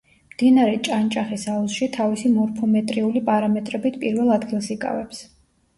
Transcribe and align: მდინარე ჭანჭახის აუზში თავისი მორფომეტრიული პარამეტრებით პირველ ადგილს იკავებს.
მდინარე 0.35 0.77
ჭანჭახის 0.87 1.43
აუზში 1.57 1.89
თავისი 1.99 2.33
მორფომეტრიული 2.39 3.25
პარამეტრებით 3.31 4.05
პირველ 4.07 4.37
ადგილს 4.41 4.77
იკავებს. 4.81 5.25